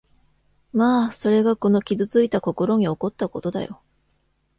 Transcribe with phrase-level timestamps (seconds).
[0.73, 3.83] まあ、それがこの傷ついた心に起こったことだよ。